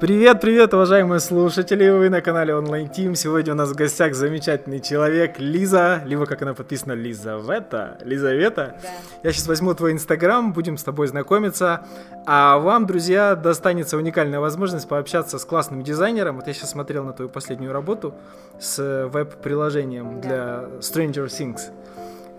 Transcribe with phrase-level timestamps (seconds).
[0.00, 3.14] Привет, привет, уважаемые слушатели, вы на канале Online Team.
[3.14, 8.76] Сегодня у нас в гостях замечательный человек Лиза, либо как она подписана, Лизавета, Лизавета.
[8.82, 8.88] Да.
[9.22, 11.86] Я сейчас возьму твой инстаграм, будем с тобой знакомиться,
[12.26, 16.36] а вам, друзья, достанется уникальная возможность пообщаться с классным дизайнером.
[16.36, 18.14] Вот я сейчас смотрел на твою последнюю работу
[18.60, 20.26] с веб-приложением Да.
[20.28, 21.60] для Stranger Things.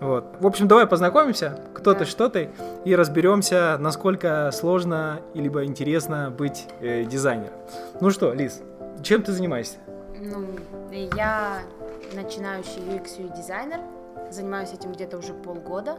[0.00, 0.24] Вот.
[0.40, 2.00] В общем, давай познакомимся, кто Да.
[2.00, 2.50] ты, что ты,
[2.84, 7.54] и разберемся, насколько сложно и либо интересно быть э, дизайнером.
[8.00, 8.62] Ну что, Лиз,
[9.02, 9.78] чем ты занимаешься?
[10.20, 10.44] Ну,
[10.92, 11.60] я
[12.14, 13.80] начинающий UX UI дизайнер,
[14.30, 15.96] занимаюсь этим где-то уже полгода.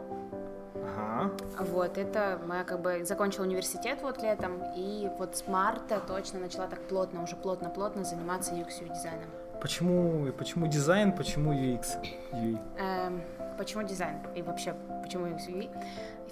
[0.74, 1.30] Ага.
[1.58, 6.66] Вот, это моя как бы закончила университет вот летом, и вот с марта точно начала
[6.68, 9.28] так плотно, уже плотно-плотно заниматься UX UI дизайном.
[9.60, 11.86] Почему, почему дизайн, почему UX?
[12.32, 12.58] UI?
[12.78, 13.22] Эм,
[13.56, 15.70] почему дизайн и вообще почему UX UI?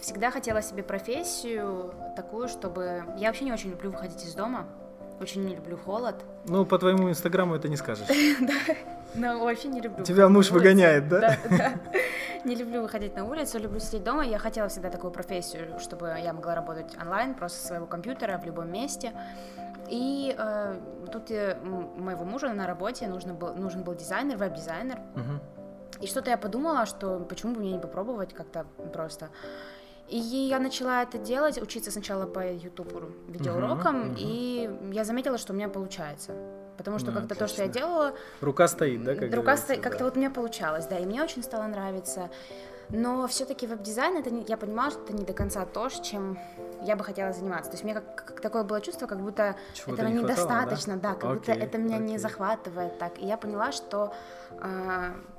[0.00, 3.04] Всегда хотела себе профессию такую, чтобы...
[3.16, 4.66] Я вообще не очень люблю выходить из дома,
[5.20, 6.16] очень не люблю холод.
[6.46, 8.06] Ну, по твоему инстаграму это не скажешь.
[9.14, 10.04] Но вообще не люблю.
[10.04, 11.20] Тебя муж выгоняет, да?
[11.20, 11.72] Да, да.
[12.44, 14.24] Не люблю выходить на улицу, люблю сидеть дома.
[14.24, 18.44] Я хотела всегда такую профессию, чтобы я могла работать онлайн, просто со своего компьютера в
[18.44, 19.12] любом месте.
[19.90, 20.80] И э,
[21.12, 24.98] тут э, моего мужа на работе нужно был, нужен был дизайнер, веб-дизайнер.
[25.14, 25.40] Мгм.
[26.00, 29.28] И что-то я подумала, что почему бы мне не попробовать как-то просто.
[30.08, 34.16] И я начала это делать, учиться сначала по YouTube видеоурокам, мгм.
[34.18, 36.32] и я заметила, что у меня получается.
[36.76, 39.14] Потому что Ну, как-то то, что я делала, Рука стоит, да?
[39.14, 40.04] Как Рука стоит, как-то да.
[40.04, 42.30] вот мне получалось, да, и мне очень стало нравиться.
[42.90, 46.38] Но все-таки веб-дизайн, это не, я понимала, что это не до конца то, чем
[46.82, 47.70] я бы хотела заниматься.
[47.70, 50.96] То есть меня как, как такое было чувство, как будто Чего-то этого не хватало, недостаточно,
[50.96, 51.14] да?
[51.14, 52.18] как будто Окей, это меня не окей.
[52.18, 53.18] захватывает так.
[53.18, 54.12] И я поняла, что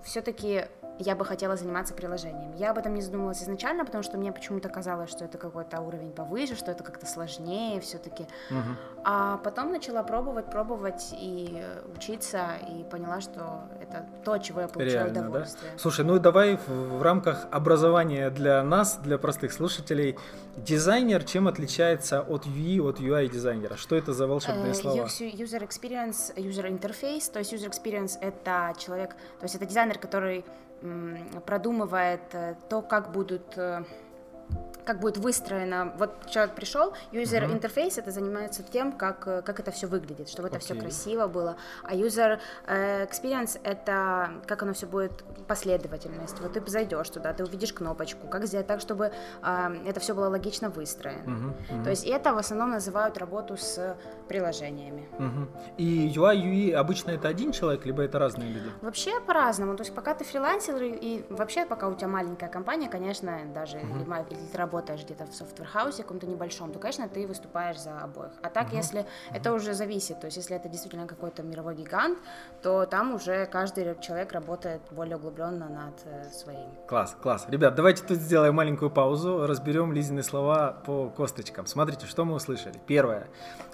[0.03, 0.65] все-таки
[0.99, 2.53] я бы хотела заниматься приложением.
[2.55, 6.11] Я об этом не задумывалась изначально, потому что мне почему-то казалось, что это какой-то уровень
[6.11, 8.27] повыше, что это как-то сложнее все-таки.
[8.49, 8.77] Мгм.
[9.03, 11.63] А потом начала пробовать, пробовать и
[11.95, 15.29] учиться, и поняла, что это то, чего я получаю Реально, да?
[15.29, 15.71] удовольствие.
[15.77, 20.17] Слушай, ну давай в, в рамках образования для нас, для простых слушателей,
[20.57, 23.77] дизайнер чем отличается от UI, от UI дизайнера?
[23.77, 25.05] Что это за волшебные Э, слова?
[25.05, 30.43] User experience, user interface, то есть user experience это человек, то есть это дизайнер, который
[31.45, 33.83] продумывает э, то, как будут э,
[34.87, 35.93] как будет выстроено.
[35.97, 37.57] Вот человек пришел, user Мгм.
[37.57, 41.57] interface это занимается тем, как, э, как это все выглядит, чтобы это все красиво было.
[41.83, 45.11] А user э, experience это как оно все будет
[45.45, 46.39] последовательность.
[46.39, 50.29] Вот ты зайдешь туда, ты увидишь кнопочку, как сделать так, чтобы а, это все было
[50.29, 51.21] логично выстроено.
[51.25, 53.97] Мгм, мгм, То есть это в основном называют работу с
[54.29, 55.07] приложениями.
[55.19, 55.49] мгм.
[55.77, 58.69] И UI, UI обычно это один человек, либо это разные люди?
[58.81, 59.75] Вообще по-разному.
[59.75, 63.97] То есть пока ты фрилансер и вообще пока у тебя маленькая компания, конечно, даже Мгм.
[64.37, 67.99] Или ты работаешь где-то в software house -е каком-то небольшом, то, конечно, ты выступаешь за
[67.99, 68.31] обоих.
[68.41, 68.77] А так, Мгм.
[68.77, 72.19] если это уже зависит, то есть если это действительно какой-то мировой гигант,
[72.61, 76.69] то там уже каждый человек работает более углубленно над э, своим.
[76.87, 77.45] Класс, класс.
[77.49, 81.65] Ребят, давайте тут сделаем маленькую паузу, разберем Лизины слова по косточкам.
[81.65, 82.79] Смотрите, что мы услышали.
[82.87, 83.27] Первое.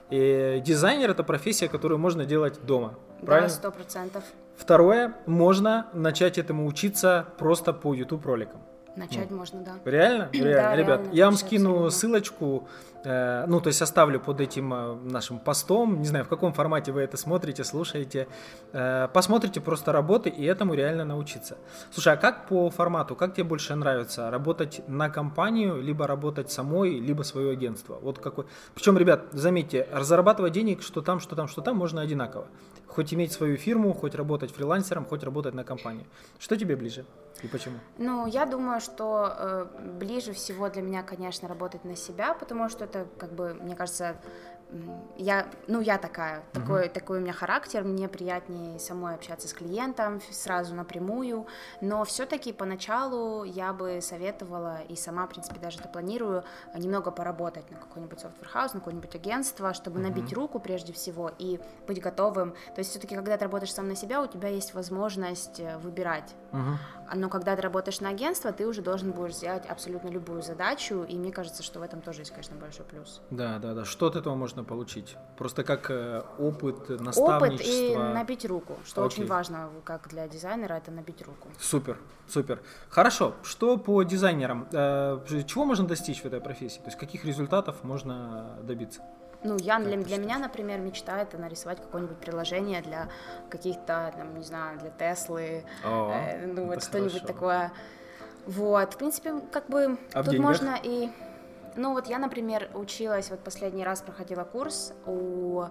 [0.10, 2.96] Э, дизайнер это профессия, которую можно делать дома.
[3.20, 3.50] Да, Правильно?
[3.50, 4.24] сто процентов.
[4.56, 8.62] Второе, можно начать этому учиться просто по YouTube роликам.
[8.96, 9.74] Начать можно, да.
[9.86, 10.30] Реально?
[10.34, 11.00] Да, Реально, ребят.
[11.00, 11.90] реально, я вам скину абсолютно.
[11.92, 12.68] ссылочку,
[13.04, 16.92] э, ну, то есть оставлю под этим э, нашим постом, не знаю, в каком формате
[16.92, 18.28] вы это смотрите, слушаете.
[18.72, 21.58] Э, посмотрите просто работы и этому реально научиться.
[21.92, 24.30] Слушай, а как по формату, как тебе больше нравится?
[24.30, 27.98] Работать на компанию, либо работать самой, либо свое агентство?
[28.02, 28.46] Вот какой...
[28.76, 32.48] Причем, ребят, заметьте, зарабатывать денег, что там, что там, что там, можно одинаково.
[32.96, 36.06] Хоть иметь свою фирму, хоть работать фрилансером, хоть работать на компанию.
[36.38, 37.06] Что тебе ближе
[37.42, 37.80] и почему?
[37.98, 39.66] Ну, я думаю, что э,
[40.00, 44.16] ближе всего для меня, конечно, работать на себя, потому что это, как бы, мне кажется,
[45.18, 50.22] я, ну, я такая, такой, такой у меня характер, мне приятнее самой общаться с клиентом
[50.32, 51.46] сразу напрямую,
[51.82, 56.44] но все-таки поначалу я бы советовала, и сама, в принципе, даже это планирую,
[56.76, 61.60] немного поработать на какой-нибудь software house, на какое-нибудь агентство, чтобы набить руку прежде всего и
[61.88, 62.52] быть готовым.
[62.74, 66.34] То есть все-таки, когда ты работаешь сам на себя, у тебя есть возможность э, выбирать,
[66.52, 66.78] Мгм.
[67.16, 71.16] Но когда ты работаешь на агентство, ты уже должен будешь сделать абсолютно любую задачу, и
[71.18, 73.22] мне кажется, что в этом тоже есть, конечно, большой плюс.
[73.30, 73.86] Да, да, да.
[73.86, 75.16] Что от этого можно получить?
[75.38, 78.10] Просто как э, опыт, Опыт и наставничество.
[78.10, 79.20] набить руку, что Окей.
[79.20, 81.50] очень важно, как для дизайнера, это набить руку.
[81.60, 81.98] Супер,
[82.28, 82.62] супер.
[82.90, 83.34] Хорошо.
[83.44, 84.68] Что по дизайнерам?
[84.72, 86.80] Э, чего можно достичь в этой профессии?
[86.80, 89.02] То есть каких результатов можно добиться?
[89.44, 93.10] Ну, я, Как для, для меня, например, мечта это нарисовать какое-нибудь приложение для
[93.50, 97.72] каких-то, там, не знаю, для Теслы, О, э, ну, это вот что-нибудь такое.
[98.46, 101.10] Вот, в принципе, как бы А тут можно и
[101.76, 105.68] Ну вот я, например, училась, вот последний раз проходила курс у э,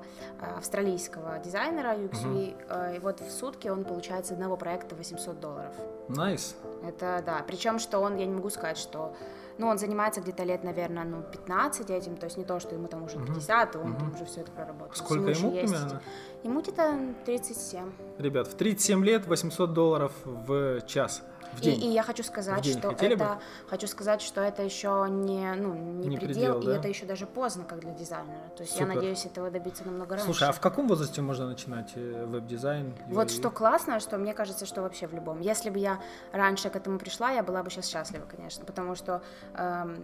[0.59, 5.75] австралийского дизайнера UX, э, и вот в сутки он получает с одного проекта 800 долларов.
[6.09, 6.57] Nice.
[6.87, 9.15] Это да, причем что он, я не могу сказать, что
[9.59, 12.89] ну, он занимается где-то лет, наверное, ну, 15 этим, то есть не то, что ему
[12.89, 14.95] там уже 50, он там уже все это проработал.
[14.95, 16.03] Сколько Ему еще есть- примерно?
[16.43, 17.93] Ему где-то 37.
[18.19, 21.23] Ребят, в 37 лет 800 долларов в час,
[21.53, 21.85] в И, день.
[21.85, 23.25] и я хочу сказать, В день что хотели бы?
[23.25, 26.77] это хочу сказать, что это еще не, ну, не, Не предел, предел, и да?
[26.79, 28.49] это еще даже поздно, как для дизайнера.
[28.57, 28.89] То есть Супер.
[28.89, 30.25] я надеюсь этого добиться намного раньше.
[30.27, 32.95] Слушай, а в каком возрасте можно начинать э, веб-дизайн?
[33.09, 35.41] Вот И- что классно, что мне кажется, что вообще в любом.
[35.41, 36.01] Если бы я
[36.33, 39.23] раньше к этому пришла, я была бы сейчас счастлива, конечно, потому что,
[39.55, 39.97] эм,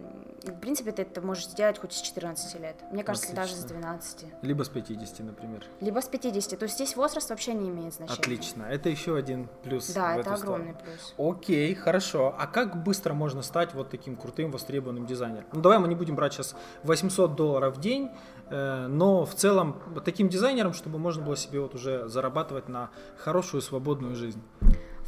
[0.43, 2.75] в принципе, ты это можешь сделать хоть с 14 лет.
[2.91, 3.79] Мне кажется, даже с Отлично.
[3.79, 4.25] 12.
[4.41, 5.63] Либо с 50, например.
[5.81, 6.57] Либо с 50.
[6.59, 8.19] То есть здесь возраст вообще не имеет значения.
[8.19, 8.63] Отлично.
[8.63, 9.89] Это еще один плюс.
[9.89, 10.77] Да, это огромный сторону.
[10.83, 11.13] плюс.
[11.17, 11.38] Окей,
[11.75, 12.35] хорошо.
[12.37, 15.45] А как быстро можно стать вот таким крутым, востребованным дизайнером?
[15.53, 18.09] Ну, давай мы не будем брать сейчас 800 долларов в день,
[18.49, 23.61] э, но в целом таким дизайнером, чтобы можно было себе вот уже зарабатывать на хорошую
[23.61, 24.41] свободную жизнь.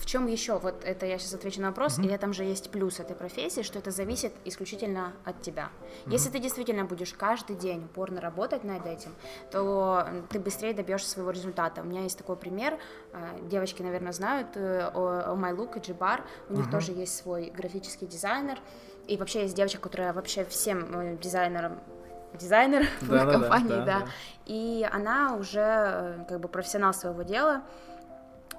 [0.02, 3.00] В чем еще, вот это я сейчас отвечу на вопрос, и этом же есть плюс
[3.00, 5.70] этой профессии, что это зависит исключительно от тебя.
[6.08, 9.14] Если ты действительно будешь каждый день упорно работать над этим,
[9.52, 11.82] то ты быстрее добьешься своего результата.
[11.82, 12.80] У меня есть такой пример,
[13.14, 17.52] э, девочки, наверное, знают, э, о, о MyLook и Джибар, у них тоже есть свой
[17.56, 18.58] графический дизайнер,
[19.08, 21.80] и вообще есть девочка, которая вообще всем э, дизайнерам
[22.34, 24.08] дизайнер в Да-да-да, компании, да, да, да.
[24.48, 27.62] и она уже э, как бы профессионал своего дела,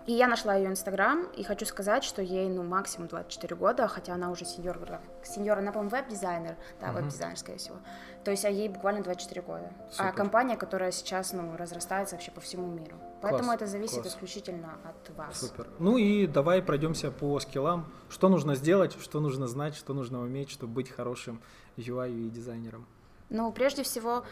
[0.07, 4.15] и я нашла ее инстаграм, и хочу сказать, что ей, ну, максимум 24 года, хотя
[4.15, 4.79] она уже сеньор,
[5.23, 7.77] senior она, по-моему, веб-дизайнер, да, веб-дизайнер, скорее всего.
[8.25, 9.73] То есть, а ей буквально 24 года.
[9.91, 10.07] Супер.
[10.07, 12.97] А компания, которая сейчас, ну, разрастается вообще по всему миру.
[13.21, 14.09] Поэтому Класс, это зависит класс.
[14.09, 15.41] исключительно от вас.
[15.41, 15.69] Супер.
[15.79, 17.87] Ну и давай пройдемся по скиллам.
[18.09, 21.41] Что нужно сделать, что нужно знать, что нужно уметь, чтобы быть хорошим
[21.77, 22.87] UI и дизайнером.
[23.31, 24.25] Ну, прежде всего,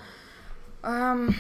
[0.83, 1.31] эм,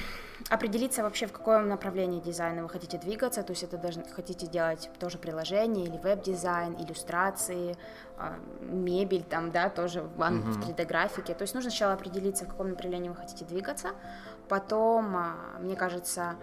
[0.49, 4.91] определиться вообще, в каком направлении дизайна вы хотите двигаться, то есть это даже хотите делать
[4.99, 7.77] тоже приложение или веб-дизайн, иллюстрации,
[8.19, 11.35] э, мебель там, да, тоже в, ан- в 3D-графике.
[11.35, 13.91] То есть нужно сначала определиться, в каком направлении вы хотите двигаться,
[14.49, 16.37] потом, а, мне кажется,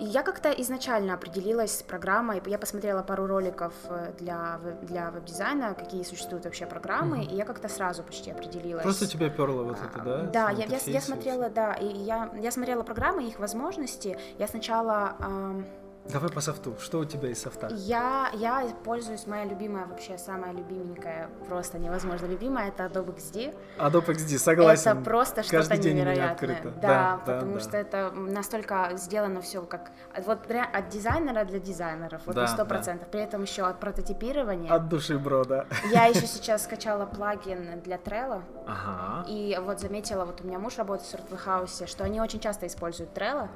[0.00, 5.74] и я как-то изначально определилась с программой, я посмотрела пару роликов э, для, для веб-дизайна,
[5.74, 8.82] какие существуют вообще программы, и я как-то сразу почти определилась.
[8.82, 10.22] Просто тебя перло вот это, да?
[10.22, 14.18] Да, я, я, я смотрела, да, и я, я смотрела программы, их возможности.
[14.38, 15.66] Я сначала, ам,
[16.08, 16.74] Давай по софту.
[16.80, 17.68] Что у тебя из софта?
[17.72, 23.54] я, я пользуюсь, моя любимая, вообще самая любименькая, просто невозможно любимая, это Adobe XD.
[23.78, 24.90] Adobe XD, согласен.
[24.92, 26.60] Это просто что-то невероятное.
[26.64, 27.60] Да, Да, да, потому да.
[27.60, 29.92] что это настолько сделано все как
[30.26, 32.52] вот от дизайнера для дизайнеров, вот Да, на да.
[32.54, 33.08] сто процентов.
[33.08, 34.72] При этом еще от прототипирования.
[34.72, 35.66] От души, бро, да.
[35.92, 38.42] Я еще сейчас скачала плагин для Trello.
[38.66, 39.24] Ага.
[39.28, 42.66] И вот заметила, вот у меня муж работает в Software House, что они очень часто
[42.66, 43.48] используют Trello.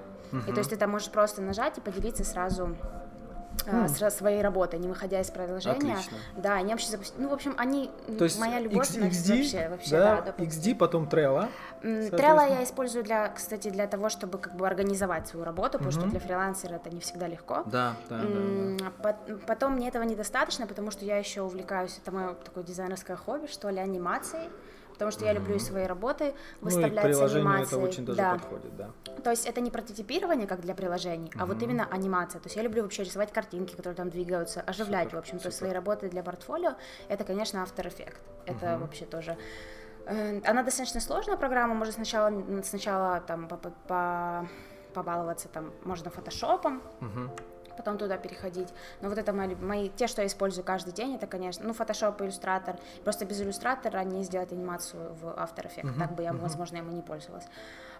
[0.46, 2.76] И то есть ты там можешь просто нажать и поделиться сразу
[3.66, 5.94] э, с своей работой, не выходя из приложения.
[5.94, 6.18] Отлично.
[6.36, 7.22] Да, они вообще запустили.
[7.22, 10.74] Ну, в общем, они То есть моя любовь X- XD, вообще, вообще, да, да, XD,
[10.74, 11.48] потом Trello.
[11.82, 15.92] М, Trello я использую для, кстати, для того, чтобы как бы организовать свою работу, потому
[15.92, 17.62] что для фрилансера это не всегда легко.
[17.66, 18.26] Да, да, да, да.
[18.26, 23.16] М, пот- Потом мне этого недостаточно, потому что я еще увлекаюсь, это мое такое дизайнерское
[23.16, 24.50] хобби, что ли, анимацией.
[24.94, 28.16] Потому что я люблю из своей работы Ну и к выставлять приложению это очень даже
[28.18, 28.32] да.
[28.34, 28.90] подходит, да.
[29.22, 32.40] То есть это не прототипирование, как для приложений, а вот именно анимация.
[32.40, 35.38] То есть я люблю вообще рисовать картинки, которые там двигаются, оживлять, Супер, в общем.
[35.38, 35.68] То есть супер.
[35.68, 36.74] свои работы для портфолио,
[37.08, 38.16] это, конечно, After Effects.
[38.46, 39.36] Это вообще тоже...
[40.06, 44.48] э, Она достаточно сложная программа, можно сначала, сначала там по- по- по-
[44.94, 47.30] побаловаться там, можно фотошопом, Мгм.
[47.76, 48.68] Потом туда переходить.
[49.00, 52.22] Но вот это мои, мои те, что я использую каждый день, это, конечно, ну, Photoshop
[52.22, 52.76] иллюстратор.
[53.04, 55.98] Просто без иллюстратора не сделать анимацию в After Effects.
[55.98, 57.46] Так бы я, возможно, им и не пользовалась.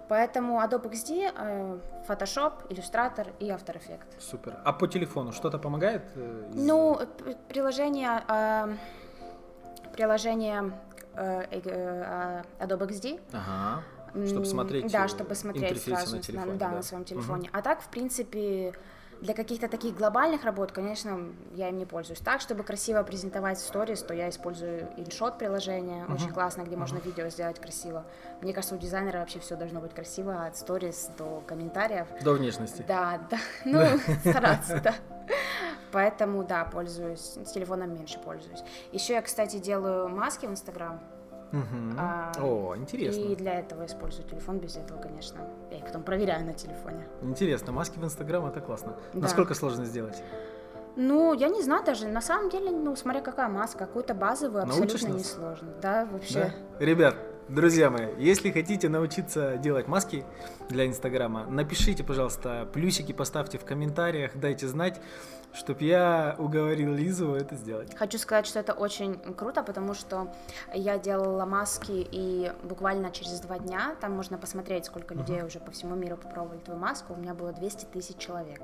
[0.09, 1.79] Поэтому Adobe XD, э,
[2.09, 4.21] Photoshop, иллюстратор и After Effects.
[4.21, 4.59] Супер.
[4.65, 6.03] А по телефону что-то помогает?
[6.15, 7.01] э, из- Ну,
[7.49, 8.77] приложение, э,
[9.93, 10.73] приложение
[11.17, 13.83] э, э, Adobe XD, Ага.
[14.27, 14.93] Чтобы смотреть.
[14.93, 16.53] Да, чтобы смотреть сразу на на, телефоне.
[16.59, 17.51] да, на своем телефоне.
[17.53, 18.73] А так, в принципе,
[19.25, 21.19] для каких-то таких глобальных работ, конечно,
[21.55, 22.21] я им не пользуюсь.
[22.21, 27.31] Так, чтобы красиво презентовать сторис, то я использую InShot приложение, очень классно, где можно видео
[27.31, 28.05] сделать красиво.
[28.43, 32.07] Мне кажется, у дизайнера вообще все должно быть красиво, от сторис до комментариев.
[32.23, 32.85] До внешности.
[32.87, 34.95] Да, да, ну, стараться, да.
[35.91, 38.63] Поэтому, да, пользуюсь, с телефоном меньше пользуюсь.
[38.93, 41.01] Еще я, кстати, делаю маски в Инстаграм.
[41.55, 41.97] Мгм.
[41.99, 43.21] А, О, интересно.
[43.21, 45.41] И для этого использую телефон, без этого, конечно.
[45.71, 47.07] Я их потом проверяю на телефоне.
[47.23, 48.97] Интересно, маски в Инстаграм это классно.
[49.13, 49.21] Да.
[49.21, 50.23] Насколько сложно сделать?
[50.97, 54.87] Ну, я не знаю даже, на самом деле, ну, смотря какая маска, какую-то базовую абсолютно
[54.87, 55.13] Научишь нас?
[55.19, 55.69] несложно.
[55.81, 56.53] Да, вообще.
[56.79, 56.85] Да?
[56.85, 57.17] Ребят,
[57.49, 60.25] друзья мои, если хотите научиться делать маски
[60.69, 65.01] для Инстаграма, напишите, пожалуйста, плюсики поставьте в комментариях, дайте знать,
[65.53, 67.95] чтобы я уговорил Лизу это сделать.
[67.97, 70.33] Хочу сказать, что это очень круто, потому что
[70.75, 75.71] я делала маски, и буквально через два дня, там можно посмотреть, сколько людей уже по
[75.71, 78.63] всему миру попробовали твою маску, у меня было 200 тысяч человек.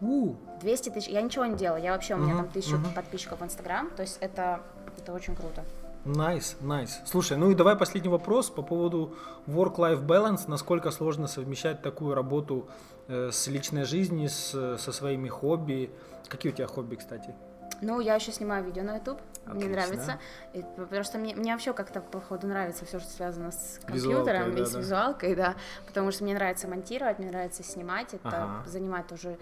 [0.00, 2.92] У, 200 тысяч, я ничего не делала, я вообще, у меня Мгм, там тысячу мгм.
[2.94, 4.60] подписчиков в Инстаграм, то есть это,
[4.98, 5.64] это очень круто.
[6.04, 7.00] Nice, nice.
[7.06, 9.14] Слушай, ну и давай последний вопрос по поводу
[9.46, 10.42] work-life balance.
[10.48, 12.68] Насколько сложно совмещать такую работу
[13.08, 15.90] э, с личной жизнью, с, со своими хобби?
[16.28, 17.34] Какие у тебя хобби, кстати?
[17.80, 19.70] Ну, я еще снимаю видео на YouTube, мне Отлично.
[19.70, 20.18] нравится,
[20.52, 24.54] И потому что мне, мне вообще как-то, походу, нравится все, что связано с Визуалкой, компьютером
[24.54, 24.78] да, и с да.
[24.78, 25.54] визуалкой, да,
[25.86, 28.64] потому что мне нравится монтировать, мне нравится снимать, это Ага.
[28.66, 29.38] занимает уже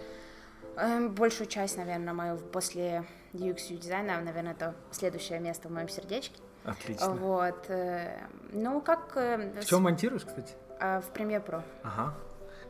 [0.76, 6.40] эм, большую часть, наверное, мою после UX дизайна, наверное, это следующее место в моем сердечке.
[6.64, 7.10] Отлично.
[7.10, 7.64] Вот.
[7.70, 8.18] э,
[8.52, 10.54] Ну, как э, В чем монтируешь, кстати?
[10.80, 11.62] а, в Premiere Pro.
[11.82, 12.14] Ага.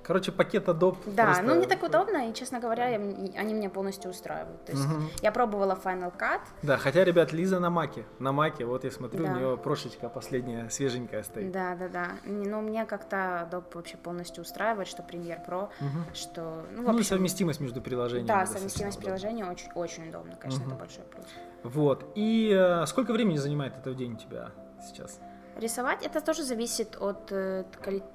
[0.05, 0.97] Короче, пакет Adobe.
[1.15, 4.65] Да, просто- ну мне так удобно, и, честно говоря, они меня полностью устраивают.
[4.65, 5.09] То есть Мгм.
[5.23, 8.05] я пробовала Final Cut, Да, хотя, ребят, Лиза на маке.
[8.19, 9.33] На маке, вот я смотрю, Да.
[9.33, 11.53] у нее прошечка последняя свеженькая стоит.
[11.53, 12.07] Да, да, да.
[12.25, 16.05] Не- Ну, мне как-то Adobe вообще полностью устраивает, что Premiere Pro, Мгм.
[16.15, 16.65] что...
[16.73, 18.27] Ну, в Ну и общем, совместимость между приложениями.
[18.29, 20.73] Да, совместимость приложения очень, очень удобно, конечно, Мгм.
[20.73, 21.27] это большой плюс.
[21.63, 22.13] Вот.
[22.17, 24.51] И э, сколько времени занимает это в день у тебя
[24.85, 25.21] сейчас?
[25.57, 27.65] Рисовать это тоже зависит от, э,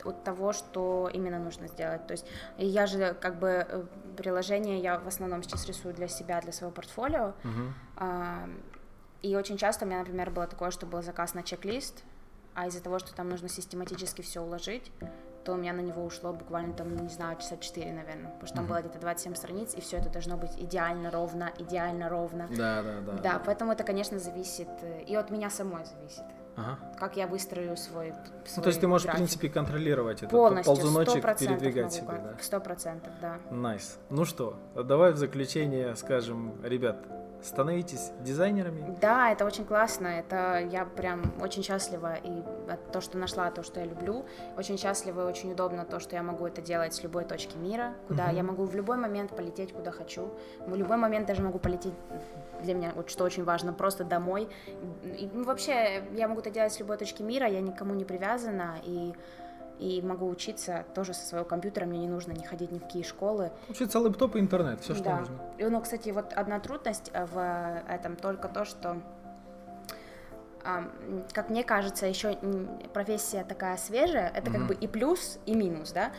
[0.03, 2.05] от того, что именно нужно сделать.
[2.07, 2.25] То есть
[2.57, 3.85] я же как бы э,
[4.17, 7.33] приложение я в основном сейчас рисую для себя, для своего портфолио.
[7.95, 8.47] А,
[9.21, 12.03] И очень часто у меня, например, было такое, что был заказ на чек-лист,
[12.53, 14.91] а из-за того, что там нужно систематически все уложить,
[15.43, 18.55] то у меня на него ушло буквально там, не знаю, часа 4, наверное, потому что
[18.57, 18.73] там Мгм.
[18.73, 22.47] было где-то 27 страниц, и все это должно быть идеально ровно, идеально ровно.
[22.49, 23.13] Да, да, да.
[23.21, 26.25] Да, поэтому это, конечно, зависит э, и от меня самой зависит,
[26.57, 26.77] Ага.
[26.99, 28.13] как я выстрою свой,
[28.55, 29.19] Ну, то есть ты можешь, в график.
[29.19, 32.35] принципе, контролировать этот полностью, ползуночек, 100% передвигать себе, да?
[32.41, 33.37] Сто процентов, да.
[33.51, 33.99] Nice.
[34.09, 36.97] Ну что, давай в заключение скажем, ребят,
[37.41, 38.97] становитесь дизайнерами.
[39.01, 42.43] Да, это очень классно, это я прям очень счастлива и
[42.91, 44.25] то, что нашла то, что я люблю,
[44.57, 47.93] очень счастлива и очень удобно то, что я могу это делать с любой точки мира,
[48.07, 48.35] куда Мгм.
[48.35, 50.29] я могу в любой момент полететь куда хочу,
[50.65, 51.93] в любой момент даже могу полететь
[52.61, 54.49] для меня, вот что очень важно, просто домой.
[55.03, 58.77] И, ну, вообще, я могу это делать с любой точки мира, я никому не привязана
[58.83, 59.13] и
[59.79, 63.03] и могу учиться тоже со своего компьютера, мне не нужно не ходить ни в какие
[63.03, 65.19] школы, Учиться лэптоп и интернет, все, что да.
[65.19, 65.39] нужно.
[65.57, 68.97] И, ну, кстати, вот одна трудность э, в этом только то, что,
[71.33, 72.37] как мне кажется, еще
[72.93, 74.67] профессия такая свежая, это как Мгм.
[74.67, 76.11] бы и плюс, и минус, да.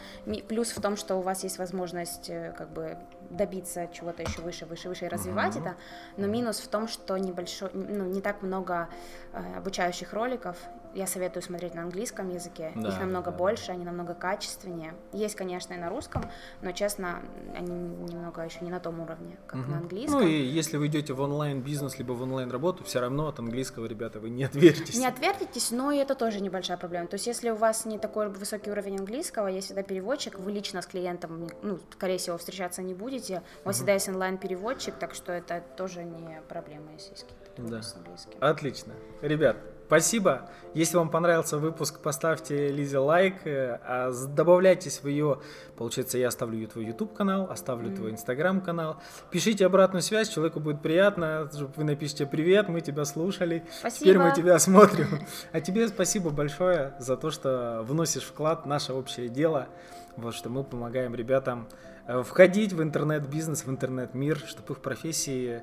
[0.48, 2.96] Плюс в том, что у вас есть возможность э, как бы
[3.30, 5.66] добиться чего-то еще выше, выше, выше и развивать Мгм.
[5.66, 5.76] это,
[6.16, 8.88] но минус в том, что небольшой, ну, не так много
[9.32, 10.56] э, обучающих роликов.
[10.94, 12.72] Я советую смотреть на английском языке.
[12.74, 13.36] Да, Их намного да.
[13.36, 14.94] больше, они намного качественнее.
[15.12, 16.24] Есть, конечно, и на русском,
[16.62, 17.20] но, честно,
[17.56, 19.70] они немного еще не на том уровне, как Мгм.
[19.70, 20.20] на английском.
[20.20, 24.18] Ну и если вы идете в онлайн-бизнес, либо в онлайн-работу, все равно от английского, ребята,
[24.18, 24.96] вы не отвертитесь.
[24.98, 27.06] Не отвертитесь, но и это тоже небольшая проблема.
[27.08, 30.82] То есть, если у вас не такой высокий уровень английского, есть всегда переводчик, вы лично
[30.82, 33.42] с клиентом, ну, скорее всего, встречаться не будете.
[33.64, 37.82] У вас всегда есть онлайн-переводчик, так что это тоже не проблема, если есть какие-то Да.
[37.82, 38.32] с английским.
[38.40, 38.94] Отлично.
[39.22, 39.56] Ребят,
[39.88, 40.42] спасибо.
[40.74, 45.40] Если вам понравился выпуск, поставьте Лизе лайк, э, а добавляйтесь в ее,
[45.76, 49.00] получается, я оставлю твой YouTube канал, оставлю твой Instagram канал.
[49.30, 53.64] Пишите обратную связь, человеку будет приятно, вы напишите привет, мы тебя слушали.
[53.90, 54.36] Теперь мы Спасибо.
[54.36, 55.06] тебя смотрим.
[55.52, 59.68] А тебе спасибо большое за то, что вносишь вклад в наше общее дело,
[60.16, 61.66] вот что мы помогаем ребятам
[62.06, 65.62] э, входить в интернет-бизнес, в интернет-мир, чтобы их профессии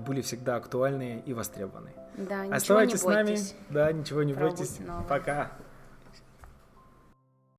[0.00, 1.90] были всегда актуальны и востребованы.
[2.16, 3.26] Да, Оставайтесь не с нами.
[3.28, 3.54] бойтесь.
[3.70, 4.80] Да, ничего не Пробуйте бойтесь.
[4.80, 5.04] новое.
[5.06, 5.52] Пока.